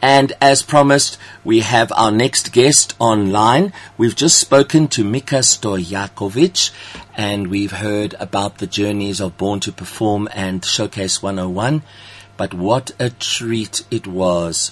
And 0.00 0.32
as 0.40 0.62
promised, 0.62 1.18
we 1.44 1.60
have 1.60 1.92
our 1.96 2.12
next 2.12 2.52
guest 2.52 2.94
online. 3.00 3.72
We've 3.96 4.14
just 4.14 4.38
spoken 4.38 4.86
to 4.88 5.02
Mika 5.02 5.40
Stojakovic 5.40 6.70
and 7.16 7.48
we've 7.48 7.72
heard 7.72 8.14
about 8.20 8.58
the 8.58 8.68
journeys 8.68 9.20
of 9.20 9.36
Born 9.36 9.58
to 9.60 9.72
Perform 9.72 10.28
and 10.32 10.64
Showcase 10.64 11.20
101. 11.20 11.82
But 12.36 12.54
what 12.54 12.92
a 13.00 13.10
treat 13.10 13.84
it 13.90 14.06
was 14.06 14.70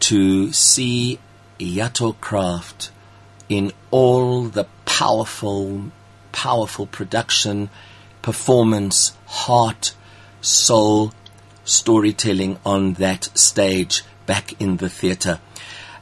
to 0.00 0.52
see 0.52 1.18
Yahto 1.58 2.12
Kraft 2.12 2.92
in 3.48 3.72
all 3.90 4.44
the 4.44 4.66
powerful, 4.84 5.90
powerful 6.30 6.86
production, 6.86 7.68
performance, 8.22 9.16
heart, 9.26 9.94
soul, 10.40 11.12
storytelling 11.64 12.58
on 12.64 12.94
that 12.94 13.24
stage 13.36 14.02
back 14.32 14.58
in 14.62 14.78
the 14.78 14.88
theatre. 14.88 15.38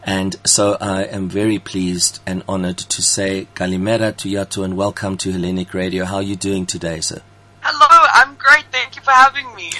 And 0.05 0.37
so 0.45 0.77
I 0.80 1.02
am 1.02 1.29
very 1.29 1.59
pleased 1.59 2.20
and 2.25 2.45
honored 2.48 2.79
to 2.79 3.03
say 3.03 3.48
Kalimera 3.56 4.16
to 4.19 4.29
Yahto 4.29 4.62
and 4.62 4.77
welcome 4.77 5.16
to 5.16 5.33
Hellenic 5.33 5.75
Radio. 5.75 6.05
How 6.05 6.19
are 6.19 6.23
you 6.23 6.37
doing 6.37 6.65
today, 6.65 7.01
sir? 7.01 7.23
Hello, 7.61 7.89
I'm 8.15 8.37
great. 8.37 8.66
Thank 8.70 8.95
you 8.95 9.03
for 9.03 9.11
having 9.11 9.53
me. 9.56 9.73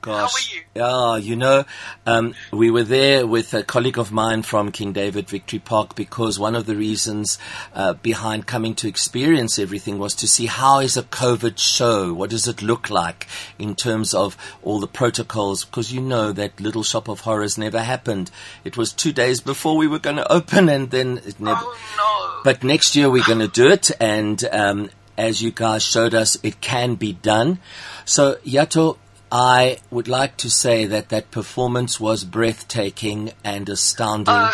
Gosh. 0.00 0.57
How 0.78 1.10
are 1.10 1.18
you? 1.18 1.24
Yeah, 1.24 1.28
you 1.28 1.36
know, 1.36 1.64
um, 2.06 2.34
we 2.52 2.70
were 2.70 2.84
there 2.84 3.26
with 3.26 3.52
a 3.52 3.62
colleague 3.62 3.98
of 3.98 4.10
mine 4.10 4.42
from 4.42 4.72
King 4.72 4.92
David 4.92 5.28
Victory 5.28 5.58
Park 5.58 5.94
because 5.94 6.38
one 6.38 6.54
of 6.54 6.66
the 6.66 6.74
reasons 6.76 7.38
uh, 7.74 7.92
behind 7.94 8.46
coming 8.46 8.74
to 8.76 8.88
experience 8.88 9.58
everything 9.58 9.98
was 9.98 10.14
to 10.16 10.28
see 10.28 10.46
how 10.46 10.78
is 10.78 10.96
a 10.96 11.02
COVID 11.02 11.58
show? 11.58 12.14
What 12.14 12.30
does 12.30 12.48
it 12.48 12.62
look 12.62 12.90
like 12.90 13.26
in 13.58 13.74
terms 13.74 14.14
of 14.14 14.36
all 14.62 14.80
the 14.80 14.86
protocols? 14.86 15.64
Because 15.64 15.92
you 15.92 16.00
know 16.00 16.32
that 16.32 16.60
Little 16.60 16.82
Shop 16.82 17.08
of 17.08 17.20
Horrors 17.20 17.58
never 17.58 17.80
happened. 17.80 18.30
It 18.64 18.76
was 18.76 18.92
two 18.92 19.12
days 19.12 19.40
before 19.40 19.76
we 19.76 19.86
were 19.86 19.98
going 19.98 20.16
to 20.22 20.32
open, 20.32 20.68
and 20.68 20.90
then 20.90 21.18
it 21.18 21.38
never. 21.40 21.60
Oh 21.62 21.78
no. 21.96 22.42
But 22.44 22.64
next 22.64 22.96
year 22.96 23.10
we're 23.10 23.24
going 23.24 23.40
to 23.40 23.48
do 23.48 23.68
it, 23.68 23.90
and 24.00 24.42
um, 24.50 24.90
as 25.18 25.42
you 25.42 25.50
guys 25.50 25.82
showed 25.82 26.14
us, 26.14 26.38
it 26.42 26.60
can 26.60 26.94
be 26.94 27.12
done. 27.12 27.58
So, 28.04 28.38
Yahto, 28.44 28.98
I 29.30 29.78
would 29.90 30.08
like 30.08 30.36
to 30.38 30.50
say 30.50 30.86
that 30.86 31.10
that 31.10 31.30
performance 31.30 32.00
was 32.00 32.24
breathtaking 32.24 33.32
and 33.44 33.68
astounding, 33.68 34.34
Uh. 34.34 34.52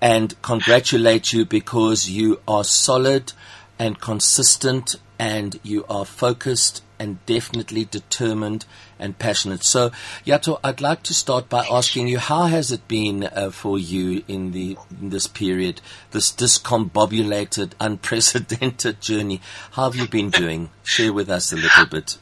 and 0.00 0.40
congratulate 0.42 1.32
you 1.32 1.44
because 1.44 2.08
you 2.08 2.40
are 2.46 2.64
solid 2.64 3.32
and 3.78 4.00
consistent, 4.00 4.94
and 5.18 5.58
you 5.62 5.84
are 5.90 6.04
focused 6.04 6.82
and 7.00 7.24
definitely 7.26 7.84
determined 7.84 8.64
and 8.98 9.16
passionate. 9.18 9.62
So, 9.62 9.92
Yahto, 10.24 10.58
I'd 10.64 10.80
like 10.80 11.02
to 11.04 11.14
start 11.14 11.48
by 11.48 11.64
asking 11.70 12.08
you, 12.08 12.18
how 12.18 12.44
has 12.46 12.72
it 12.72 12.88
been 12.88 13.24
uh, 13.24 13.50
for 13.50 13.78
you 13.78 14.24
in 14.26 14.50
the 14.52 14.76
in 15.00 15.10
this 15.10 15.26
period, 15.28 15.80
this 16.10 16.32
discombobulated, 16.32 17.72
unprecedented 17.80 19.00
journey? 19.00 19.40
How 19.72 19.84
have 19.84 19.96
you 19.96 20.08
been 20.08 20.30
doing? 20.30 20.70
Share 20.82 21.12
with 21.12 21.28
us 21.30 21.52
a 21.52 21.56
little 21.56 21.86
bit. 21.86 22.18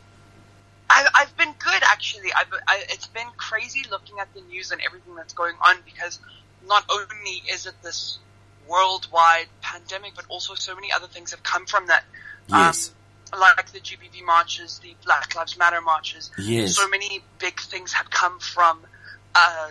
I, 0.91 1.07
I've 1.15 1.37
been 1.37 1.55
good 1.59 1.83
actually. 1.97 2.31
I've, 2.33 2.53
I, 2.69 2.85
it's 2.91 3.07
been 3.07 3.27
crazy 3.37 3.83
looking 3.91 4.19
at 4.21 4.33
the 4.35 4.43
news 4.43 4.71
and 4.71 4.81
everything 4.85 5.15
that's 5.15 5.33
going 5.33 5.55
on 5.67 5.77
because 5.85 6.19
not 6.69 6.85
only 6.91 7.43
is 7.51 7.67
it 7.67 7.75
this 7.83 8.19
worldwide 8.69 9.47
pandemic, 9.63 10.15
but 10.15 10.25
also 10.29 10.55
so 10.55 10.75
many 10.75 10.93
other 10.93 11.07
things 11.07 11.31
have 11.31 11.43
come 11.43 11.67
from 11.67 11.87
that. 11.87 12.05
Yes. 12.49 12.93
Um, 13.33 13.41
like 13.41 13.73
the 13.73 13.81
GBV 13.81 14.25
marches, 14.25 14.79
the 14.81 14.95
Black 15.05 15.35
Lives 15.35 15.59
Matter 15.59 15.81
marches. 15.81 16.31
Yes. 16.39 16.77
So 16.77 16.89
many 16.89 17.23
big 17.39 17.59
things 17.61 17.93
have 17.95 18.11
come 18.11 18.39
from 18.39 18.81
uh, 19.35 19.69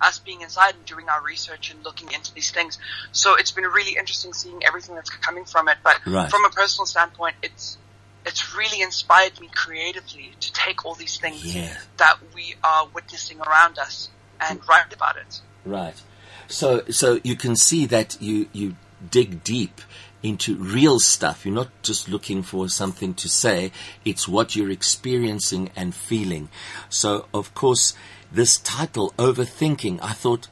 us 0.00 0.18
being 0.18 0.40
inside 0.42 0.74
and 0.74 0.84
doing 0.84 1.08
our 1.08 1.22
research 1.22 1.70
and 1.70 1.82
looking 1.84 2.10
into 2.12 2.34
these 2.34 2.50
things. 2.50 2.78
So 3.12 3.36
it's 3.36 3.52
been 3.52 3.64
really 3.64 3.96
interesting 3.96 4.32
seeing 4.32 4.60
everything 4.66 4.94
that's 4.96 5.10
coming 5.10 5.44
from 5.44 5.68
it. 5.68 5.78
But 5.82 6.00
Right. 6.06 6.30
from 6.30 6.44
a 6.44 6.50
personal 6.50 6.86
standpoint, 6.86 7.36
it's 7.42 7.78
it's 8.26 8.54
really 8.54 8.80
inspired 8.82 9.40
me 9.40 9.48
creatively 9.54 10.32
to 10.40 10.52
take 10.52 10.84
all 10.84 10.94
these 10.94 11.16
things 11.18 11.54
Yeah. 11.54 11.76
that 11.98 12.18
we 12.34 12.54
are 12.62 12.86
witnessing 12.94 13.40
around 13.40 13.78
us 13.78 14.08
and 14.40 14.60
write 14.68 14.92
about 14.92 15.16
it. 15.16 15.40
Right. 15.64 16.00
So, 16.48 16.84
so 16.90 17.20
you 17.22 17.36
can 17.36 17.56
see 17.56 17.86
that 17.86 18.16
you, 18.20 18.48
you 18.52 18.76
dig 19.10 19.42
deep 19.44 19.80
into 20.22 20.56
real 20.56 20.98
stuff. 20.98 21.44
You're 21.44 21.54
not 21.54 21.68
just 21.82 22.08
looking 22.08 22.42
for 22.42 22.68
something 22.68 23.14
to 23.14 23.28
say. 23.28 23.72
It's 24.04 24.26
what 24.26 24.56
you're 24.56 24.70
experiencing 24.70 25.70
and 25.76 25.94
feeling. 25.94 26.48
So, 26.88 27.26
of 27.34 27.54
course, 27.54 27.94
this 28.32 28.58
title, 28.58 29.12
Overthinking, 29.18 29.98
I 30.02 30.12
thought, 30.12 30.48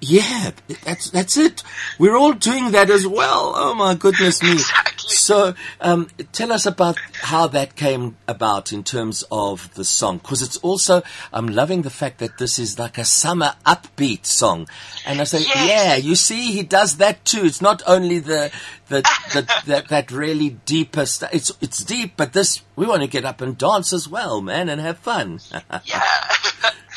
yeah, 0.00 0.52
that's, 0.84 1.10
that's 1.10 1.36
it. 1.36 1.62
We're 1.98 2.16
all 2.16 2.32
doing 2.32 2.70
that 2.72 2.88
as 2.90 3.06
well. 3.06 3.52
Oh 3.56 3.74
my 3.74 3.94
goodness 3.94 4.42
me. 4.42 4.52
Exactly. 4.52 5.08
So, 5.10 5.54
um, 5.80 6.08
tell 6.32 6.52
us 6.52 6.66
about 6.66 6.98
how 7.14 7.46
that 7.48 7.74
came 7.74 8.16
about 8.28 8.72
in 8.72 8.84
terms 8.84 9.24
of 9.30 9.72
the 9.74 9.84
song, 9.84 10.18
because 10.18 10.42
it's 10.42 10.56
also 10.58 11.02
I'm 11.32 11.48
loving 11.48 11.82
the 11.82 11.90
fact 11.90 12.18
that 12.18 12.38
this 12.38 12.58
is 12.58 12.78
like 12.78 12.96
a 12.98 13.04
summer 13.04 13.54
upbeat 13.66 14.26
song, 14.26 14.68
and 15.06 15.20
I 15.20 15.24
say, 15.24 15.40
Yes. 15.40 15.68
yeah, 15.68 15.96
you 15.96 16.14
see, 16.14 16.52
he 16.52 16.62
does 16.62 16.98
that 16.98 17.24
too. 17.24 17.44
It's 17.44 17.60
not 17.62 17.82
only 17.86 18.18
the 18.18 18.52
the, 18.88 19.02
the 19.32 19.62
that 19.66 19.88
that 19.88 20.10
really 20.12 20.50
deeper 20.50 21.06
stuff. 21.06 21.30
It's 21.32 21.52
it's 21.60 21.82
deep, 21.82 22.14
but 22.16 22.32
this 22.32 22.62
we 22.76 22.86
want 22.86 23.02
to 23.02 23.08
get 23.08 23.24
up 23.24 23.40
and 23.40 23.56
dance 23.58 23.92
as 23.92 24.08
well, 24.08 24.40
man, 24.40 24.68
and 24.68 24.80
have 24.80 24.98
fun. 24.98 25.40
Yeah. 25.84 26.02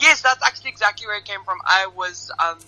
yes, 0.00 0.22
that's 0.22 0.42
actually 0.42 0.70
exactly 0.70 1.06
where 1.06 1.16
it 1.18 1.24
came 1.24 1.42
from. 1.44 1.58
I 1.64 1.88
was 1.94 2.30
um, 2.38 2.58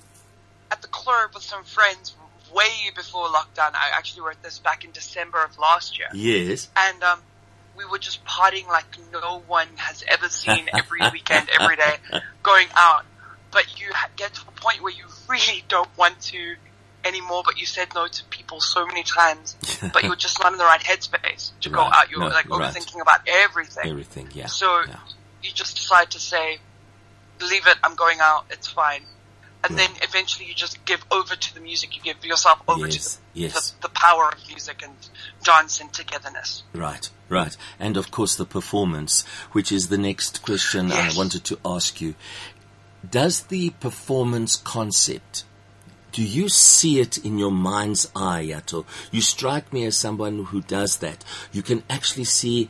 at 0.71 0.83
the 0.83 0.89
club 0.89 1.31
with 1.35 1.43
some 1.43 1.65
friends 1.65 2.15
way 2.55 2.91
before 2.95 3.27
lockdown. 3.29 3.75
I 3.75 3.91
actually 3.97 4.23
wrote 4.23 4.43
this 4.43 4.59
back 4.59 4.85
in 4.85 4.91
December 4.93 5.43
of 5.43 5.59
last 5.59 5.99
year. 5.99 6.09
yes. 6.13 6.69
And 6.77 7.03
um, 7.03 7.21
we 7.77 7.85
were 7.87 7.99
just 7.99 8.25
partying 8.25 8.69
like 8.69 8.85
no 9.13 9.43
one 9.47 9.69
has 9.77 10.05
ever 10.09 10.29
seen 10.29 10.69
every 10.75 11.01
weekend, 11.13 11.49
every 11.59 11.77
day, 11.77 11.97
going 12.43 12.69
out. 12.77 13.05
But 13.51 13.79
you 13.81 13.91
get 14.17 14.35
to 14.35 14.41
a 14.49 14.53
point 14.53 14.83
where 14.83 14.93
you 14.93 15.05
really 15.29 15.63
don't 15.69 15.89
want 15.99 16.21
to 16.23 16.55
anymore, 17.05 17.43
but 17.45 17.59
you 17.59 17.67
said 17.67 17.89
no 17.95 18.07
to 18.07 18.25
people 18.27 18.61
so 18.61 18.87
many 18.87 19.03
times, 19.03 19.57
but 19.93 20.05
you're 20.05 20.17
just 20.17 20.41
not 20.41 20.53
in 20.53 20.59
the 20.59 20.65
right 20.65 20.81
headspace 20.81 21.51
to 21.61 21.69
go 21.69 21.81
out. 21.81 22.11
You're 22.11 22.21
No, 22.21 22.29
like 22.29 22.49
right. 22.49 22.73
overthinking 22.75 23.01
about 23.01 23.21
everything. 23.27 23.91
Everything, 23.91 24.29
yeah. 24.35 24.47
So 24.47 24.83
yeah. 24.87 24.97
you 25.43 25.51
just 25.53 25.77
decide 25.77 26.11
to 26.13 26.21
say, 26.21 26.59
leave 27.49 27.67
it, 27.67 27.77
I'm 27.83 27.95
going 27.95 28.19
out, 28.21 28.47
it's 28.51 28.69
fine. 28.69 29.03
And 29.65 29.79
then 29.79 29.91
eventually 30.03 30.47
you 30.49 30.55
just 30.55 30.85
give 30.85 31.05
over 31.13 31.37
to 31.37 31.55
the 31.55 31.61
music, 31.61 31.95
you 31.97 32.03
give 32.03 32.25
yourself 32.25 32.61
over 32.67 32.87
Yes, 32.87 33.15
to 33.15 33.21
the, 33.35 33.41
yes. 33.41 33.71
the, 33.71 33.83
the 33.83 33.95
power 33.95 34.29
of 34.33 34.49
music 34.49 34.83
and 34.83 34.93
dance 35.45 35.81
and 35.81 35.93
togetherness. 35.93 36.65
Right, 36.73 37.09
right. 37.29 37.57
And 37.79 37.97
of 37.97 38.11
course 38.11 38.35
the 38.35 38.45
performance, 38.45 39.25
which 39.53 39.71
is 39.71 39.89
the 39.89 39.99
next 39.99 40.43
question 40.43 40.89
Yes. 40.89 41.15
I 41.15 41.17
wanted 41.17 41.45
to 41.45 41.59
ask 41.65 42.01
you. 42.01 42.17
Does 43.09 43.43
the 43.45 43.71
performance 43.71 44.57
concept, 44.57 45.45
do 46.11 46.23
you 46.25 46.49
see 46.49 46.99
it 46.99 47.19
in 47.19 47.39
your 47.39 47.53
mind's 47.53 48.11
eye, 48.17 48.41
Yahto? 48.41 48.85
You 49.13 49.21
strike 49.21 49.73
me 49.73 49.85
as 49.85 49.97
someone 49.97 50.47
who 50.47 50.61
does 50.63 50.97
that. 50.99 51.25
You 51.53 51.63
can 51.63 51.85
actually 51.89 52.25
see, 52.25 52.69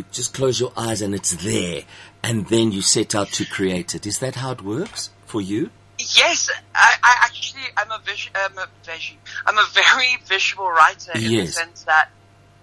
you 0.00 0.04
just 0.12 0.32
close 0.34 0.58
your 0.60 0.72
eyes 0.76 1.02
and 1.02 1.14
it's 1.14 1.32
there, 1.44 1.82
and 2.22 2.46
then 2.48 2.72
you 2.72 2.82
set 2.82 3.14
out 3.14 3.28
to 3.32 3.44
create 3.44 3.94
it. 3.94 4.06
Is 4.06 4.18
that 4.20 4.36
how 4.36 4.52
it 4.52 4.62
works 4.62 5.10
for 5.26 5.40
you? 5.40 5.70
Yes, 5.98 6.50
I, 6.74 6.94
I 7.02 7.16
actually, 7.26 7.62
I'm 7.76 7.90
a, 7.90 7.98
vis- 8.04 8.30
I'm 8.34 8.56
a 8.56 8.66
visual, 8.84 9.20
I'm 9.46 9.58
a 9.58 9.66
very 9.74 10.16
visual 10.26 10.68
writer 10.70 11.12
in 11.14 11.20
the 11.20 11.28
Yes. 11.28 11.54
sense 11.56 11.82
that 11.84 12.08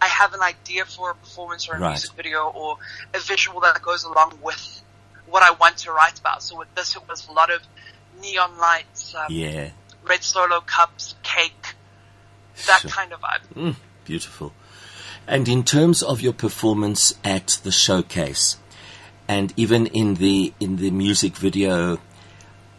I 0.02 0.08
have 0.08 0.34
an 0.34 0.42
idea 0.42 0.86
for 0.86 1.12
a 1.12 1.16
performance 1.16 1.70
or 1.70 1.76
a 1.76 1.80
Right. 1.80 1.90
music 1.92 2.14
video 2.14 2.48
or 2.50 2.78
a 3.14 3.20
visual 3.20 3.60
that 3.62 3.80
goes 3.82 4.04
along 4.04 4.40
with 4.42 4.82
what 5.28 5.44
I 5.44 5.52
want 5.52 5.78
to 5.80 5.92
write 5.92 6.20
about. 6.20 6.42
So 6.42 6.58
with 6.58 6.74
this, 6.74 6.96
it 6.96 7.04
was 7.08 7.28
a 7.28 7.32
lot 7.32 7.52
of 7.52 7.62
neon 8.22 8.58
lights, 8.58 9.14
um, 9.14 9.26
Yeah. 9.30 9.70
red 10.04 10.24
solo 10.24 10.62
cups, 10.62 11.14
cake, 11.22 11.76
that 12.66 12.82
Sure. 12.82 12.90
kind 12.90 13.14
of 13.14 13.22
vibe. 13.22 13.42
Mm, 13.56 13.76
beautiful. 14.06 14.52
And 15.28 15.48
in 15.50 15.64
terms 15.64 16.02
of 16.02 16.22
your 16.22 16.34
performance 16.34 17.14
at 17.24 17.60
the 17.64 17.72
showcase, 17.72 18.58
and 19.28 19.54
even 19.58 19.88
in 19.88 20.16
the 20.16 20.54
in 20.60 20.78
the 20.78 20.92
music 20.92 21.36
video, 21.36 22.00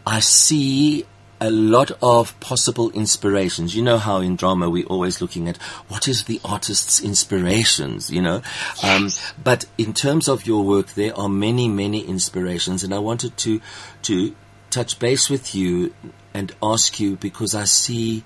I 0.06 0.20
see 0.20 1.04
a 1.40 1.50
lot 1.50 1.92
of 2.02 2.38
possible 2.40 2.90
inspirations. 2.90 3.76
You 3.76 3.82
know 3.82 3.98
how 3.98 4.20
in 4.20 4.36
drama 4.36 4.68
we're 4.68 4.86
always 4.86 5.20
looking 5.20 5.48
at 5.48 5.56
what 5.88 6.08
is 6.08 6.24
the 6.24 6.40
artist's 6.44 7.00
inspirations, 7.00 8.10
you 8.10 8.20
know? 8.20 8.42
Um, 8.82 9.10
but 9.42 9.66
in 9.76 9.94
terms 9.94 10.28
of 10.28 10.46
your 10.46 10.64
work, 10.64 10.94
there 10.94 11.16
are 11.16 11.28
many, 11.28 11.68
many 11.68 12.00
inspirations, 12.00 12.82
and 12.82 12.94
I 12.94 12.98
wanted 12.98 13.36
to 13.38 13.60
to 14.02 14.34
touch 14.70 14.98
base 14.98 15.30
with 15.30 15.54
you 15.54 15.94
and 16.34 16.54
ask 16.62 17.00
you 17.00 17.16
because 17.16 17.54
I 17.54 17.64
see 17.64 18.24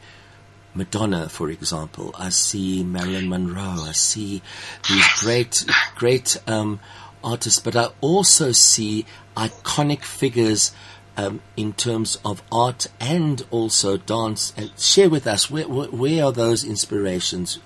Madonna, 0.75 1.29
for 1.29 1.51
example. 1.51 2.15
I 2.19 2.31
see 2.31 2.83
Marilyn 2.83 3.29
Monroe. 3.29 3.85
I 3.87 3.93
see 3.93 4.43
these 4.89 5.07
great, 5.21 5.65
great 5.97 6.37
um, 6.47 6.81
artists, 7.23 7.61
but 7.61 7.77
I 7.77 7.89
also 8.01 8.53
see 8.53 9.07
iconic 9.37 10.03
figures 10.03 10.73
um, 11.17 11.41
in 11.57 11.73
terms 11.73 12.19
of 12.25 12.43
art 12.51 12.87
and 13.01 13.45
also 13.51 13.97
dance. 13.97 14.53
And 14.57 14.73
share 14.79 15.11
with 15.11 15.27
us 15.27 15.51
where, 15.51 15.69
where, 15.69 15.89
where 15.89 16.25
are 16.25 16.33
those 16.33 16.65
inspirations? 16.65 17.59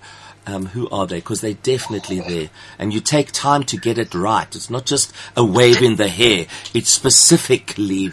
Um, 0.49 0.67
who 0.67 0.88
are 0.91 1.09
they? 1.09 1.17
Because 1.17 1.41
they're 1.41 1.55
definitely 1.55 2.20
there. 2.20 2.50
And 2.79 2.94
you 2.94 3.00
take 3.00 3.32
time 3.32 3.64
to 3.64 3.76
get 3.76 3.99
it 3.99 4.14
right. 4.14 4.55
It's 4.55 4.70
not 4.70 4.87
just 4.87 5.12
a 5.37 5.44
wave 5.44 5.82
in 5.82 5.97
the 5.97 6.09
hair. 6.09 6.47
It's 6.73 6.91
specifically, 6.91 8.12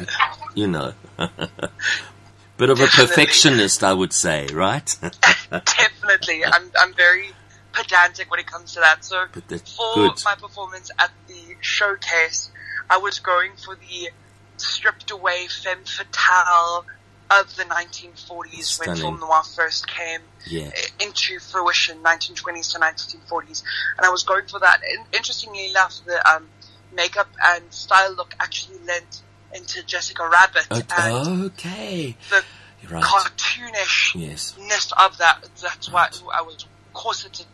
you 0.56 0.68
know, 0.68 0.94
bit 2.58 2.70
of 2.70 2.80
a 2.80 2.88
perfectionist, 2.88 3.84
I 3.84 3.94
would 3.94 4.14
say, 4.14 4.48
right? 4.48 4.96
Definitely. 5.02 6.46
I'm, 6.46 6.72
I'm 6.80 6.94
very 6.94 7.30
pedantic 7.72 8.30
when 8.30 8.40
it 8.40 8.48
comes 8.48 8.74
to 8.74 8.80
that. 8.80 9.04
So 9.04 9.26
for 9.32 9.94
good. 9.96 10.22
my 10.26 10.36
performance 10.40 10.92
at 11.00 11.12
the 11.28 11.56
showcase, 11.62 12.52
I 12.90 12.98
was 12.98 13.20
going 13.20 13.52
for 13.64 13.76
the 13.76 14.10
stripped 14.58 15.12
away 15.12 15.48
femme 15.48 15.84
fatale 15.86 16.86
of 17.32 17.56
the 17.56 17.64
1940s 17.64 18.64
Stunning. 18.64 18.94
when 18.94 18.98
film 18.98 19.20
noir 19.20 19.44
first 19.56 19.88
came 19.88 20.22
Yeah. 20.46 20.72
into 21.00 21.40
fruition, 21.40 22.04
1920s 22.04 22.72
to 22.74 22.80
1940s, 22.80 23.64
and 23.98 24.06
I 24.06 24.10
was 24.10 24.24
going 24.24 24.48
for 24.48 24.60
that. 24.60 24.82
And 24.88 25.06
interestingly 25.14 25.70
enough, 25.70 26.00
the 26.06 26.22
um, 26.32 26.48
makeup 26.92 27.30
and 27.44 27.74
style 27.74 28.14
look 28.14 28.36
actually 28.40 28.78
lent 28.86 29.22
into 29.54 29.84
Jessica 29.84 30.28
Rabbit 30.28 30.68
and 30.72 30.86
Oh, 30.98 31.46
Okay. 31.46 32.18
the 32.30 32.44
Right. 32.90 33.04
cartoonish 33.04 34.16
Yes. 34.16 34.56
of 34.98 35.18
that. 35.18 35.44
That's 35.62 35.90
why 35.90 36.10
I 36.34 36.42
was 36.42 36.66
corseted 36.94 37.48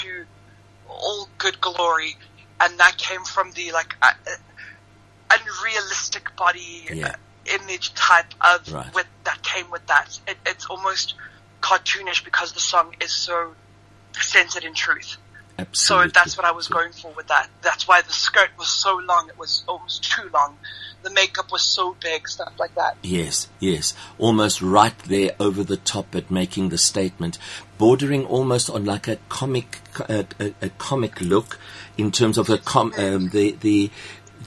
to 0.00 0.26
all 0.88 1.28
good 1.38 1.60
glory, 1.60 2.16
and 2.60 2.78
that 2.78 2.96
came 2.98 3.24
from 3.24 3.50
the 3.52 3.72
like 3.72 3.94
uh, 4.02 4.12
uh, 4.26 4.36
unrealistic 5.30 6.34
body 6.36 6.86
Yeah. 6.90 7.08
uh, 7.08 7.12
image 7.46 7.94
type 7.94 8.32
of 8.40 8.72
Right. 8.72 8.94
with 8.94 9.06
that 9.24 9.42
came 9.42 9.70
with 9.70 9.86
that. 9.86 10.18
It, 10.26 10.38
it's 10.46 10.66
almost 10.66 11.14
cartoonish 11.62 12.24
because 12.24 12.52
the 12.52 12.60
song 12.60 12.94
is 13.00 13.12
so 13.14 13.56
centered 14.18 14.64
in 14.64 14.74
truth. 14.74 15.16
So 15.72 16.06
that's 16.06 16.36
what 16.36 16.44
I 16.44 16.52
was 16.52 16.68
going 16.68 16.92
for 16.92 17.10
with 17.16 17.28
that. 17.28 17.48
That's 17.62 17.88
why 17.88 18.02
the 18.02 18.12
skirt 18.12 18.50
was 18.58 18.68
so 18.68 18.96
long. 18.96 19.28
It 19.28 19.38
was 19.38 19.64
almost 19.66 20.04
too 20.04 20.28
long. 20.32 20.56
The 21.02 21.10
makeup 21.10 21.50
was 21.52 21.62
so 21.62 21.96
big, 22.02 22.28
stuff 22.28 22.52
like 22.58 22.74
that. 22.74 22.96
Yes, 23.02 23.48
yes. 23.60 23.94
Almost 24.18 24.60
right 24.60 24.98
there 25.00 25.30
over 25.38 25.62
the 25.62 25.76
top 25.76 26.14
at 26.14 26.30
making 26.30 26.68
the 26.70 26.78
statement, 26.78 27.38
bordering 27.78 28.26
almost 28.26 28.68
on 28.68 28.84
like 28.84 29.06
a 29.08 29.16
comic, 29.28 29.78
a, 30.00 30.26
a, 30.40 30.54
a 30.62 30.68
comic 30.70 31.20
look 31.20 31.58
in 31.96 32.10
terms 32.10 32.38
of 32.38 32.48
the 32.48 32.58
com, 32.58 32.92
um, 32.98 33.28
the, 33.30 33.52
the, 33.52 33.90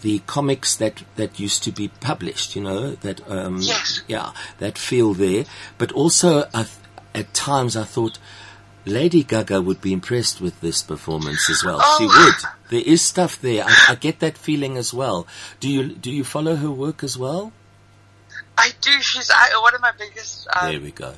the 0.01 0.19
comics 0.27 0.75
that, 0.75 1.03
that 1.15 1.39
used 1.39 1.63
to 1.63 1.71
be 1.71 1.87
published, 1.87 2.55
you 2.55 2.61
know, 2.61 2.91
that, 2.95 3.27
um, 3.31 3.57
Yes. 3.61 4.01
yeah, 4.07 4.31
that 4.59 4.77
feel 4.77 5.13
there. 5.13 5.45
But 5.77 5.91
also, 5.93 6.49
at 7.15 7.33
times 7.33 7.75
I 7.77 7.83
thought, 7.85 8.19
Lady 8.85 9.23
Gaga 9.23 9.61
would 9.61 9.81
be 9.81 9.93
impressed 9.93 10.39
with 10.41 10.59
this 10.61 10.81
performance 10.81 11.49
as 11.49 11.63
well. 11.63 11.79
She 11.97 12.05
Oh. 12.09 12.25
would. 12.25 12.51
There 12.71 12.93
is 12.93 13.01
stuff 13.01 13.39
there. 13.41 13.63
I, 13.65 13.85
I 13.89 13.95
get 13.95 14.19
that 14.19 14.37
feeling 14.37 14.77
as 14.77 14.93
well. 14.93 15.27
Do 15.59 15.69
you 15.69 15.89
do 15.89 16.09
you 16.11 16.23
follow 16.23 16.55
her 16.55 16.71
work 16.71 17.03
as 17.03 17.17
well? 17.17 17.51
I 18.57 18.71
do. 18.81 19.01
She's 19.01 19.29
I, 19.29 19.51
one 19.61 19.75
of 19.75 19.81
my 19.81 19.91
biggest 19.97 20.47
um, 20.55 20.71
there 20.71 20.81
we 20.81 20.91
go. 20.91 21.13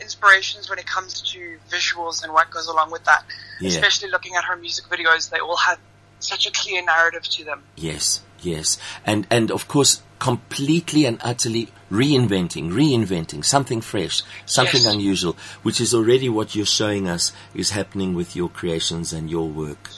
inspirations 0.00 0.68
when 0.70 0.78
it 0.78 0.86
comes 0.86 1.20
to 1.32 1.58
visuals 1.70 2.22
and 2.22 2.32
what 2.32 2.50
goes 2.50 2.66
along 2.66 2.90
with 2.90 3.04
that. 3.04 3.24
Yeah. 3.60 3.68
Especially 3.70 4.10
looking 4.10 4.34
at 4.34 4.44
her 4.44 4.56
music 4.56 4.84
videos, 4.86 5.30
they 5.30 5.38
all 5.40 5.56
have 5.56 5.78
such 6.18 6.46
a 6.46 6.50
clear 6.50 6.82
narrative 6.84 7.22
to 7.24 7.44
them. 7.44 7.62
Yes, 7.76 8.20
yes, 8.40 8.78
and 9.04 9.26
and 9.30 9.50
of 9.50 9.68
course, 9.68 10.02
completely 10.18 11.04
and 11.06 11.18
utterly 11.22 11.68
reinventing, 11.90 12.70
reinventing 12.70 13.44
something 13.44 13.80
fresh, 13.80 14.22
something 14.44 14.82
Yes. 14.82 14.92
unusual, 14.94 15.36
which 15.62 15.80
is 15.80 15.94
already 15.94 16.28
what 16.28 16.54
you're 16.54 16.66
showing 16.66 17.08
us 17.08 17.32
is 17.54 17.70
happening 17.70 18.14
with 18.14 18.34
your 18.34 18.48
creations 18.48 19.12
and 19.12 19.30
your 19.30 19.48
work. 19.48 19.90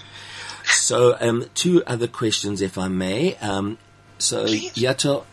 So, 0.64 1.16
um, 1.20 1.46
two 1.54 1.82
other 1.86 2.06
questions, 2.06 2.60
if 2.60 2.76
I 2.76 2.88
may. 2.88 3.36
Um, 3.36 3.78
so, 4.18 4.44
Please. 4.44 4.76
Yahto, 4.76 5.24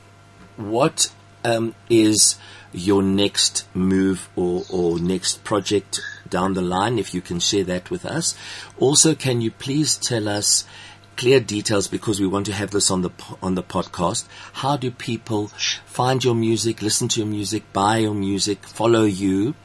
what 0.56 1.12
um, 1.44 1.76
is 1.90 2.38
your 2.72 3.04
next 3.04 3.66
move 3.74 4.30
or, 4.36 4.64
or 4.70 5.00
next 5.00 5.44
project 5.44 6.00
down 6.30 6.54
the 6.54 6.62
line, 6.62 6.98
if 7.00 7.14
you 7.14 7.22
can 7.22 7.40
share 7.40 7.64
that 7.66 7.90
with 7.90 8.06
us? 8.06 8.36
Also, 8.80 9.14
can 9.14 9.42
you 9.42 9.52
please 9.52 9.98
tell 9.98 10.28
us 10.30 10.66
clear 11.16 11.40
details 11.40 11.88
because 11.88 12.20
we 12.20 12.28
want 12.28 12.46
to 12.48 12.54
have 12.54 12.72
this 12.72 12.92
on 12.92 13.02
the 13.02 13.12
on 13.42 13.56
the 13.56 13.64
podcast. 13.64 14.28
How 14.54 14.78
do 14.78 14.92
people 14.92 15.48
find 15.86 16.24
your 16.24 16.36
music, 16.36 16.82
listen 16.82 17.08
to 17.10 17.22
your 17.22 17.30
music, 17.30 17.72
buy 17.74 17.98
your 17.98 18.14
music, 18.14 18.66
follow 18.66 19.04
you? 19.04 19.56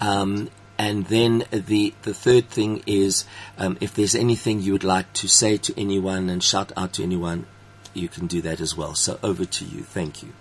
Um, 0.00 0.50
and 0.78 1.06
then 1.06 1.44
the 1.50 1.94
the 2.02 2.14
third 2.14 2.48
thing 2.48 2.82
is, 2.86 3.24
um, 3.58 3.78
if 3.80 3.94
there's 3.94 4.14
anything 4.14 4.60
you 4.60 4.72
would 4.72 4.84
like 4.84 5.12
to 5.14 5.28
say 5.28 5.56
to 5.58 5.80
anyone 5.80 6.28
and 6.28 6.42
shout 6.42 6.72
out 6.76 6.94
to 6.94 7.02
anyone, 7.02 7.46
you 7.94 8.08
can 8.08 8.26
do 8.26 8.40
that 8.42 8.60
as 8.60 8.76
well. 8.76 8.94
So 8.94 9.18
over 9.22 9.44
to 9.44 9.64
you. 9.64 9.82
Thank 9.82 10.22
you. 10.22 10.32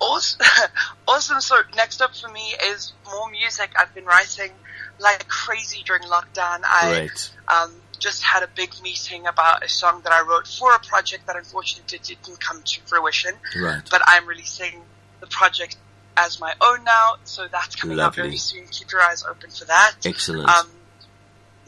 Awesome. 0.00 0.40
awesome. 1.08 1.40
So 1.40 1.56
next 1.74 2.02
up 2.02 2.14
for 2.14 2.28
me 2.30 2.54
is 2.64 2.92
more 3.06 3.30
music. 3.30 3.70
I've 3.78 3.94
been 3.94 4.04
writing 4.04 4.50
like 4.98 5.26
crazy 5.28 5.82
during 5.84 6.02
lockdown. 6.02 6.60
I 6.64 6.88
Great. 6.90 7.30
um, 7.48 7.72
just 7.98 8.22
had 8.22 8.42
a 8.42 8.48
big 8.54 8.70
meeting 8.82 9.26
about 9.26 9.64
a 9.64 9.68
song 9.68 10.02
that 10.02 10.12
I 10.12 10.22
wrote 10.22 10.46
for 10.46 10.74
a 10.74 10.78
project 10.78 11.26
that 11.26 11.36
unfortunately 11.36 11.98
didn't 12.02 12.40
come 12.40 12.62
to 12.62 12.80
fruition. 12.82 13.34
Right. 13.58 13.82
But 13.90 14.02
I'm 14.06 14.26
releasing 14.26 14.82
the 15.20 15.26
project 15.26 15.76
as 16.16 16.40
my 16.40 16.54
own 16.60 16.84
now, 16.84 17.16
so 17.24 17.46
that's 17.50 17.76
coming 17.76 17.96
Lovely. 17.96 18.22
very 18.22 18.36
soon. 18.36 18.66
Keep 18.68 18.92
your 18.92 19.02
eyes 19.02 19.24
open 19.24 19.50
for 19.50 19.66
that. 19.66 19.96
Excellent. 20.04 20.48
Um, 20.48 20.68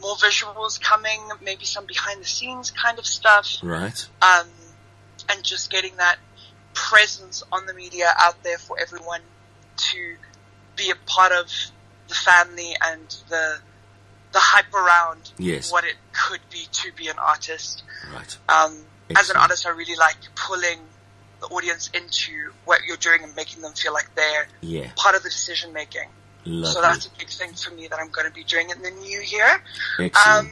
more 0.01 0.15
visuals 0.15 0.81
coming, 0.81 1.19
maybe 1.41 1.65
some 1.65 1.85
behind 1.85 2.21
the 2.21 2.25
scenes 2.25 2.71
kind 2.71 2.97
of 2.99 3.05
stuff, 3.05 3.57
right. 3.61 4.07
um, 4.21 4.47
and 5.29 5.43
just 5.43 5.69
getting 5.69 5.95
that 5.97 6.17
presence 6.73 7.43
on 7.51 7.65
the 7.65 7.73
media 7.73 8.11
out 8.17 8.41
there 8.43 8.57
for 8.57 8.77
everyone 8.79 9.21
to 9.75 10.15
be 10.75 10.89
a 10.89 10.95
part 11.05 11.31
of 11.31 11.47
the 12.07 12.15
family 12.15 12.75
and 12.81 13.07
the 13.29 13.57
the 14.31 14.39
hype 14.39 14.73
around 14.73 15.31
Yes. 15.37 15.71
what 15.71 15.83
it 15.83 15.95
could 16.13 16.41
be 16.51 16.67
to 16.71 16.91
be 16.93 17.07
an 17.07 17.17
artist. 17.17 17.83
Right. 18.13 18.37
Um, 18.47 18.85
as 19.17 19.29
an 19.29 19.37
artist, 19.37 19.65
I 19.65 19.69
really 19.71 19.95
like 19.95 20.17
pulling 20.35 20.79
the 21.41 21.47
audience 21.47 21.89
into 21.93 22.51
what 22.65 22.83
you're 22.85 22.97
doing 22.97 23.23
and 23.23 23.35
making 23.35 23.61
them 23.61 23.73
feel 23.73 23.93
like 23.93 24.13
they're 24.15 24.47
Yeah. 24.61 24.91
part 24.95 25.15
of 25.15 25.23
the 25.23 25.29
decision 25.29 25.73
making. 25.73 26.09
Lovely. 26.45 26.71
So 26.71 26.81
that's 26.81 27.05
a 27.07 27.09
big 27.17 27.29
thing 27.29 27.53
for 27.53 27.71
me 27.71 27.87
that 27.87 27.99
I'm 27.99 28.09
going 28.09 28.27
to 28.27 28.33
be 28.33 28.43
doing 28.43 28.69
in 28.69 28.81
the 28.81 28.91
new 28.91 29.19
year. 29.21 29.63
Um, 29.99 30.51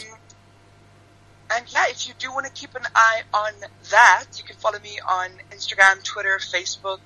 and 1.50 1.66
yeah, 1.72 1.86
if 1.90 2.08
you 2.08 2.14
do 2.20 2.32
want 2.34 2.46
to 2.46 2.52
keep 2.52 2.76
an 2.76 2.84
eye 2.96 3.22
on 3.34 3.54
that, 3.92 4.26
you 4.38 4.44
can 4.44 4.56
follow 4.58 4.80
me 4.80 5.00
on 5.08 5.30
Instagram, 5.52 6.04
Twitter, 6.04 6.40
Facebook, 6.40 7.00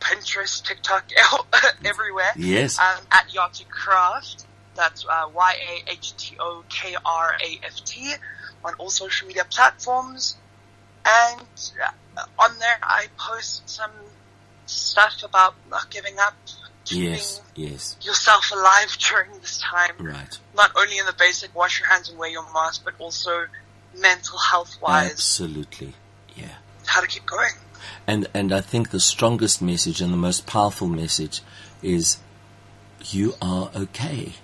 Pinterest, 0.00 0.62
TikTok, 0.64 1.10
everywhere. 1.84 2.32
yes. 2.36 2.78
Um, 2.78 3.04
at 3.10 3.32
Yahto 3.34 3.64
Kraft. 3.68 4.46
That's 4.74 5.04
uh, 5.04 5.28
Y-A-H-T-O-K-R-A-F-T 5.34 6.34
on 8.64 8.74
all 8.74 8.90
social 8.90 9.28
media 9.28 9.44
platforms. 9.48 10.36
And 11.04 11.46
uh, 12.16 12.24
on 12.38 12.58
there, 12.58 12.78
I 12.82 13.06
post 13.18 13.68
some 13.68 13.90
stuff 14.66 15.22
about 15.24 15.54
not 15.70 15.90
giving 15.90 16.14
up, 16.20 16.34
keeping 16.84 17.10
yes. 17.12 17.42
Yes. 17.54 17.96
yourself 18.02 18.50
alive 18.52 18.96
during 19.10 19.30
this 19.40 19.58
time. 19.58 19.94
Right. 19.98 20.38
Not 20.54 20.72
only 20.76 20.98
in 20.98 21.06
the 21.06 21.14
basic 21.18 21.54
wash 21.54 21.80
your 21.80 21.88
hands 21.88 22.08
and 22.08 22.18
wear 22.18 22.30
your 22.30 22.44
mask, 22.52 22.82
but 22.84 22.94
also 22.98 23.46
mental 23.98 24.38
health 24.38 24.76
wise, 24.80 25.10
Absolutely. 25.12 25.94
Yeah. 26.34 26.48
how 26.86 27.00
to 27.00 27.06
keep 27.06 27.26
going. 27.26 27.52
And 28.06 28.26
and 28.32 28.52
I 28.52 28.60
think 28.60 28.90
the 28.90 29.00
strongest 29.00 29.60
message 29.60 30.00
and 30.00 30.12
the 30.12 30.16
most 30.16 30.46
powerful 30.46 30.88
message 30.88 31.42
is 31.82 32.18
you 33.10 33.34
are 33.42 33.70
okay. 33.74 34.34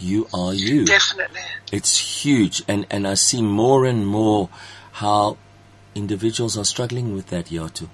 You 0.00 0.28
are 0.32 0.54
you. 0.54 0.84
Definitely. 0.84 1.40
It's 1.72 2.24
huge 2.24 2.62
and, 2.68 2.86
and 2.90 3.06
I 3.06 3.14
see 3.14 3.42
more 3.42 3.84
and 3.84 4.06
more 4.06 4.48
how 4.92 5.36
individuals 5.94 6.56
are 6.56 6.64
struggling 6.64 7.14
with 7.14 7.28
that 7.28 7.50
Yahto. 7.50 7.88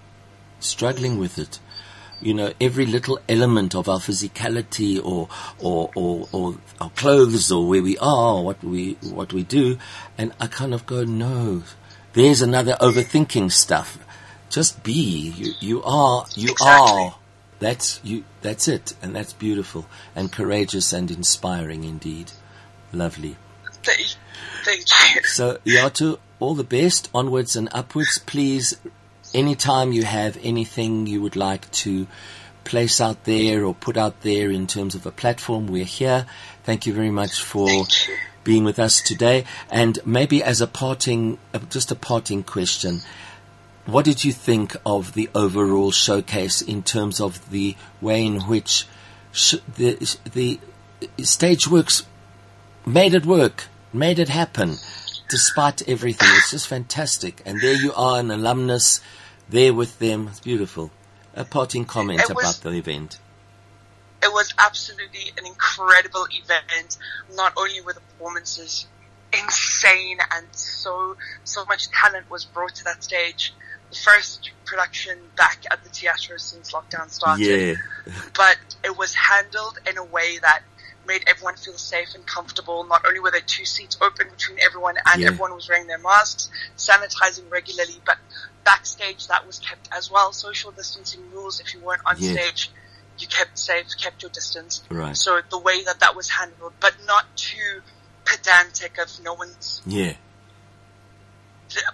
Struggling 0.61 1.19
with 1.19 1.39
it. 1.39 1.59
You 2.21 2.33
know, 2.35 2.53
every 2.61 2.87
little 2.87 3.19
element 3.29 3.75
of 3.75 3.89
our 3.89 3.99
physicality 3.99 5.03
or 5.05 5.29
or, 5.59 5.91
or, 5.95 6.29
or 6.33 6.57
our 6.81 6.91
clothes 6.91 7.51
or 7.53 7.67
where 7.67 7.83
we 7.83 7.99
are, 7.99 8.43
what 8.43 8.63
we 8.63 8.95
what 9.03 9.33
we 9.33 9.43
do 9.43 9.79
and 10.17 10.33
I 10.41 10.47
kind 10.47 10.73
of 10.73 10.87
go, 10.87 11.05
No, 11.05 11.63
there's 12.13 12.41
another 12.43 12.77
overthinking 12.81 13.51
stuff. 13.53 13.99
Just 14.49 14.83
be. 14.85 14.93
You 15.37 15.53
you 15.61 15.83
are 15.83 16.27
you 16.37 16.51
Exactly. 16.53 17.03
are 17.03 17.15
that's 17.59 18.01
you 18.05 18.25
that's 18.43 18.69
it 18.69 18.95
and 19.03 19.15
that's 19.15 19.33
beautiful 19.33 19.87
and 20.15 20.31
courageous 20.31 20.93
and 20.93 21.11
inspiring 21.11 21.85
indeed. 21.85 22.33
Lovely. 22.93 23.37
Thank, 23.83 24.15
thank 24.65 25.15
you. 25.15 25.23
So, 25.25 25.59
Yahto, 25.65 26.19
all 26.41 26.55
the 26.55 26.65
best, 26.65 27.11
onwards 27.13 27.57
and 27.57 27.69
upwards. 27.73 28.19
Please 28.19 28.79
anytime 29.35 29.93
you 29.93 30.05
have 30.05 30.39
anything 30.43 31.07
you 31.07 31.21
would 31.21 31.37
like 31.37 31.71
to 31.73 32.07
place 32.63 33.01
out 33.01 33.25
there 33.25 33.65
or 33.65 33.75
put 33.75 33.97
out 33.97 34.23
there 34.23 34.51
in 34.51 34.67
terms 34.67 34.95
of 34.95 35.05
a 35.05 35.11
platform, 35.11 35.67
we're 35.67 35.85
here. 35.85 36.25
Thank 36.63 36.87
you 36.87 36.95
very 36.95 37.11
much 37.11 37.43
for 37.43 37.69
being 38.43 38.65
with 38.65 38.79
us 38.79 39.03
today. 39.03 39.45
And 39.71 39.99
maybe 40.07 40.43
as 40.43 40.61
a 40.61 40.67
parting, 40.67 41.39
uh, 41.53 41.59
just 41.71 41.91
a 41.91 41.97
parting 41.97 42.43
question, 42.43 43.03
what 43.87 44.05
did 44.05 44.25
you 44.25 44.33
think 44.33 44.77
of 44.87 45.13
the 45.15 45.29
overall 45.35 45.91
showcase 45.91 46.63
in 46.63 46.83
terms 46.83 47.21
of 47.21 47.51
the 47.51 47.77
way 48.01 48.25
in 48.25 48.41
which 48.43 48.87
sh- 49.33 49.57
the, 49.77 49.97
the 50.33 50.61
stage 51.23 51.69
works 51.69 52.05
made 52.87 53.15
it 53.15 53.27
work, 53.27 53.65
made 53.93 54.19
it 54.19 54.29
happen, 54.31 54.77
despite 55.29 55.87
everything? 55.89 56.29
It's 56.33 56.51
just 56.51 56.67
fantastic. 56.69 57.43
And 57.45 57.61
there 57.61 57.75
you 57.75 57.93
are, 57.95 58.21
an 58.21 58.31
alumnus 58.31 59.01
there 59.49 59.75
with 59.75 59.99
them. 59.99 60.29
It's 60.29 60.41
beautiful. 60.41 60.91
A 61.35 61.45
parting 61.45 61.85
comment 61.85 62.23
was- 62.29 62.31
about 62.31 62.61
the 62.63 62.79
event. 62.79 63.19
it 64.23 64.33
was 64.33 64.55
absolutely 64.59 65.33
an 65.37 65.45
incredible 65.47 66.27
event. 66.31 66.97
Not 67.35 67.53
only 67.59 67.81
were 67.83 67.93
the 67.93 68.01
performances 68.01 68.87
insane 69.37 70.19
and 70.33 70.47
so 70.53 71.17
so 71.43 71.65
much 71.67 71.89
talent 71.91 72.31
was 72.31 72.45
brought 72.45 72.75
to 72.77 72.85
that 72.85 73.03
stage. 73.05 73.53
First 73.95 74.51
production 74.65 75.19
back 75.37 75.65
at 75.71 75.83
the 75.85 75.91
theatre 75.91 76.39
since 76.39 76.73
lockdown 76.73 77.11
started. 77.11 77.79
Yeah. 78.07 78.13
But 78.35 78.57
it 78.83 78.97
was 78.97 79.15
handled 79.15 79.79
in 79.89 79.99
a 79.99 80.05
way 80.05 80.39
that 80.39 80.63
made 81.07 81.23
everyone 81.27 81.57
feel 81.57 81.77
safe 81.77 82.15
and 82.15 82.27
comfortable. 82.27 82.85
Not 82.85 83.07
only 83.07 83.21
were 83.21 83.31
there 83.31 83.41
two 83.41 83.65
seats 83.65 83.97
open 84.01 84.29
between 84.31 84.59
everyone 84.61 84.97
and 85.07 85.21
Yeah. 85.21 85.29
everyone 85.29 85.55
was 85.55 85.69
wearing 85.69 85.87
their 85.87 85.99
masks, 85.99 86.49
sanitizing 86.77 87.51
regularly, 87.51 88.01
but 88.07 88.19
backstage 88.65 89.27
that 89.29 89.47
was 89.47 89.59
kept 89.59 89.89
as 89.93 90.11
well. 90.11 90.33
Social 90.33 90.71
distancing 90.71 91.31
rules 91.31 91.61
if 91.61 91.75
you 91.75 91.81
weren't 91.81 92.03
on 92.07 92.17
Yeah. 92.19 92.33
stage 92.33 92.71
you 93.19 93.29
kept 93.29 93.57
safe, 93.59 93.87
kept 94.01 94.23
your 94.23 94.31
distance. 94.31 94.83
Right. 94.91 95.17
So 95.17 95.41
the 95.49 95.59
way 95.59 95.85
that 95.85 96.01
that 96.01 96.17
was 96.17 96.29
handled, 96.31 96.73
but 96.81 96.95
not 97.07 97.25
too 97.37 97.83
pedantic 98.25 98.99
of 98.99 99.21
no 99.21 99.35
one's 99.35 99.83
Yeah. 99.87 100.15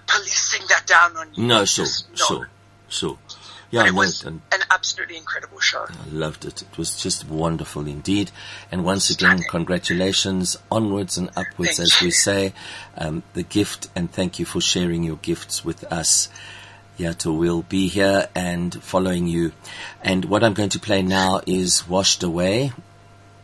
Policing 0.06 0.66
that 0.68 0.86
down 0.86 1.16
on 1.16 1.28
you. 1.34 1.44
No, 1.46 1.64
sure, 1.64 1.84
Just 1.84 2.10
no. 2.10 2.16
sure, 2.16 2.48
sure. 2.88 3.18
But 3.26 3.36
Yeah, 3.70 3.82
it 3.86 3.92
no, 3.92 3.98
was 3.98 4.24
and 4.24 4.40
an 4.52 4.60
absolutely 4.70 5.16
incredible 5.16 5.60
show. 5.60 5.86
I 5.88 6.08
loved 6.10 6.44
it. 6.44 6.62
It 6.62 6.76
was 6.76 7.00
just 7.00 7.28
wonderful 7.28 7.86
indeed. 7.86 8.32
And 8.72 8.84
once 8.84 9.10
again, 9.10 9.42
congratulations, 9.48 10.56
onwards 10.70 11.16
and 11.16 11.28
upwards, 11.36 11.76
Thank 11.76 11.80
as 11.94 12.00
we 12.02 12.10
say. 12.26 12.52
Um, 12.98 13.22
the 13.34 13.44
gift, 13.44 13.88
and 13.94 14.10
thank 14.10 14.38
you 14.40 14.44
for 14.44 14.60
sharing 14.60 15.04
your 15.04 15.16
gifts 15.16 15.64
with 15.64 15.84
us. 15.92 16.28
Yahto 16.96 17.32
will 17.32 17.62
be 17.62 17.88
here 17.88 18.28
and 18.34 18.74
following 18.82 19.26
you. 19.26 19.52
And 20.02 20.24
what 20.26 20.42
I'm 20.44 20.52
going 20.52 20.68
to 20.70 20.78
play 20.80 21.00
now 21.00 21.40
is 21.46 21.88
Washed 21.88 22.22
Away, 22.22 22.72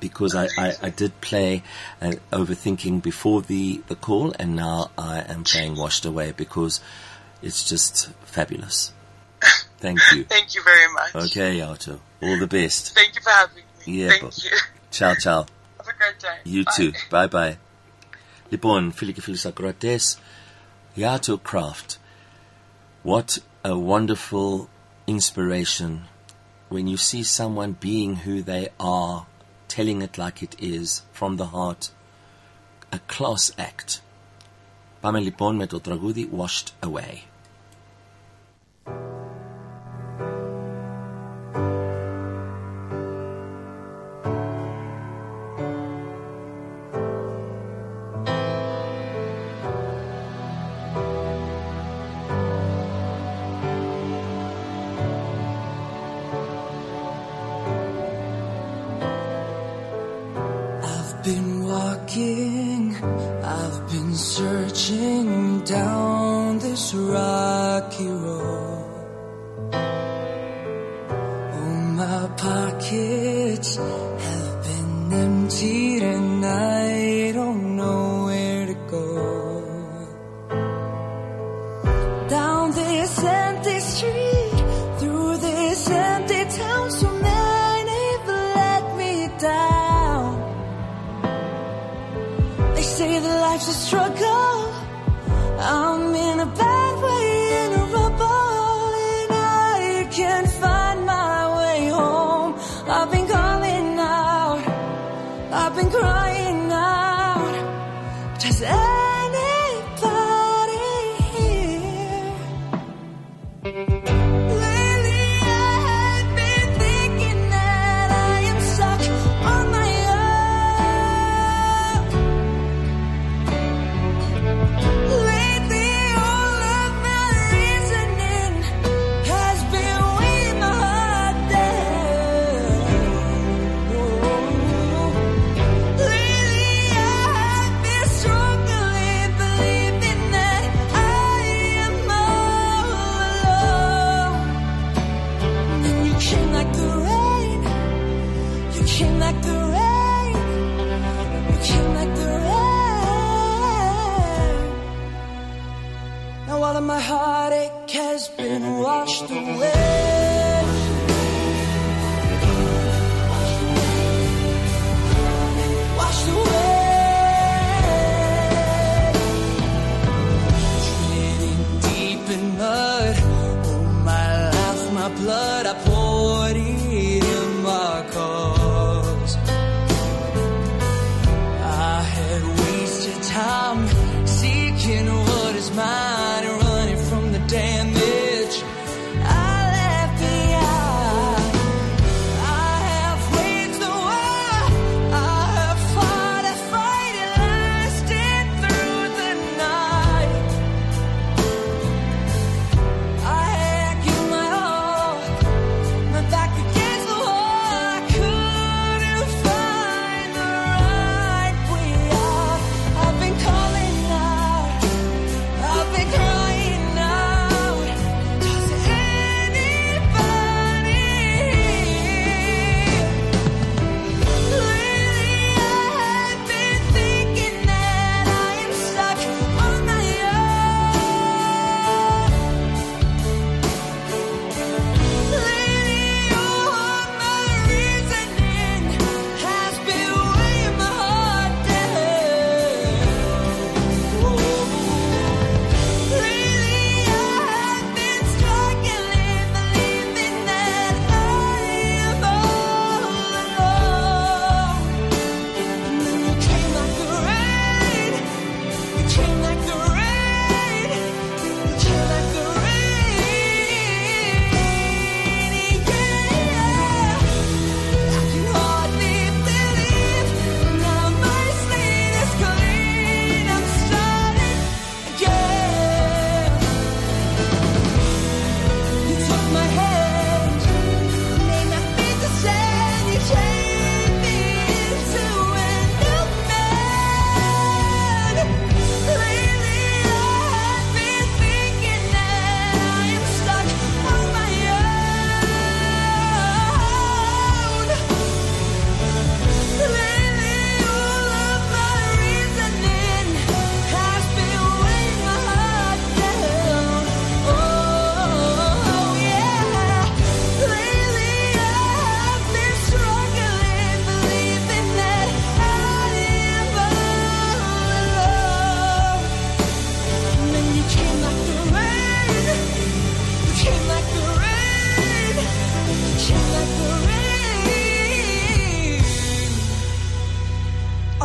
because 0.08 0.34
I, 0.34 0.46
I, 0.58 0.74
I 0.82 0.90
did 0.90 1.20
play 1.20 1.62
uh, 2.00 2.12
Overthinking 2.32 3.02
before 3.02 3.42
the, 3.42 3.82
the 3.88 3.96
call, 3.96 4.32
and 4.38 4.54
now 4.54 4.90
I 4.96 5.20
am 5.20 5.44
playing 5.44 5.76
Washed 5.76 6.04
Away 6.04 6.32
because 6.32 6.80
it's 7.42 7.68
just 7.68 8.10
fabulous. 8.22 8.92
Thank 9.78 10.00
you. 10.12 10.24
Thank 10.36 10.54
you 10.54 10.62
very 10.62 10.92
much. 10.92 11.14
Okay, 11.14 11.58
Yahto. 11.58 12.00
All 12.22 12.38
the 12.38 12.46
best. 12.46 12.94
Thank 12.94 13.14
you 13.16 13.22
for 13.22 13.30
having 13.30 13.56
me. 13.56 13.62
Yeah, 13.98 14.08
Thank 14.10 14.22
bo. 14.22 14.30
you. 14.36 14.56
Ciao, 14.90 15.14
ciao. 15.14 15.46
Have 15.78 15.88
a 15.88 15.98
great 15.98 16.18
day. 16.18 16.38
You 16.44 16.64
bye. 16.64 16.72
too. 16.76 16.92
Bye 17.10 17.26
bye. 17.26 17.58
Lipon 18.50 18.92
φίλοι 18.92 19.12
και 19.12 19.20
φίλοι 19.20 20.16
Yahto 20.96 21.36
Kraft. 21.36 21.98
What 23.02 23.38
a 23.64 23.76
wonderful 23.76 24.70
inspiration 25.06 26.04
when 26.68 26.86
you 26.86 26.96
see 26.96 27.22
someone 27.22 27.72
being 27.72 28.16
who 28.24 28.42
they 28.42 28.68
are 28.80 29.26
telling 29.68 30.02
it 30.02 30.18
like 30.18 30.42
it 30.42 30.56
is, 30.58 31.02
from 31.12 31.36
the 31.36 31.46
heart, 31.46 31.90
a 32.92 32.98
class 33.00 33.50
act. 33.58 34.00
Pamela 35.02 35.30
Born 35.30 35.58
met 35.58 35.72
washed 36.24 36.72
away. 36.82 37.24
This 66.76 66.92
rocky 66.92 68.06
road. 68.06 68.84
Oh, 71.58 71.80
my 72.00 72.28
pockets 72.36 73.76
have 73.76 74.62
been 74.62 75.12
emptied 75.24 76.02
and 76.02 76.25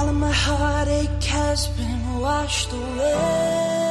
All 0.02 0.10
of 0.10 0.16
my 0.16 0.32
heartache 0.32 1.24
has 1.26 1.68
been 1.78 2.20
washed 2.20 2.74
away. 2.74 3.91